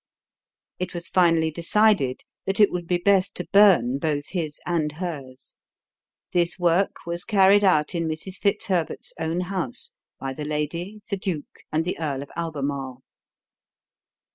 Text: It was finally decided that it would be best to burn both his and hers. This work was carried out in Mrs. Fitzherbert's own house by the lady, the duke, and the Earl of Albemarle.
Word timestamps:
It 0.79 0.95
was 0.95 1.07
finally 1.07 1.51
decided 1.51 2.21
that 2.47 2.59
it 2.59 2.71
would 2.71 2.87
be 2.87 2.97
best 2.97 3.35
to 3.35 3.47
burn 3.53 3.99
both 3.99 4.29
his 4.29 4.59
and 4.65 4.93
hers. 4.93 5.53
This 6.31 6.57
work 6.57 7.05
was 7.05 7.23
carried 7.23 7.63
out 7.63 7.93
in 7.93 8.07
Mrs. 8.07 8.37
Fitzherbert's 8.39 9.13
own 9.19 9.41
house 9.41 9.93
by 10.19 10.33
the 10.33 10.43
lady, 10.43 11.01
the 11.11 11.17
duke, 11.17 11.65
and 11.71 11.85
the 11.85 11.99
Earl 11.99 12.23
of 12.23 12.31
Albemarle. 12.35 13.03